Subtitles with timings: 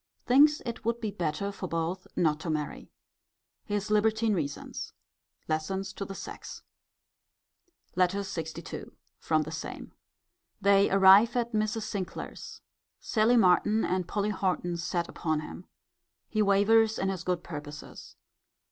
[0.25, 2.89] Thinks it would be better for both not to marry.
[3.65, 4.93] His libertine reasons.
[5.47, 6.63] Lessons to the sex.
[7.95, 8.85] LETTER LXII.
[9.19, 9.93] From the same.
[10.59, 11.83] They arrive at Mrs.
[11.83, 12.61] Sinclair's.
[12.99, 15.67] Sally Martin and Polly Horton set upon him.
[16.27, 18.15] He wavers in his good purposes.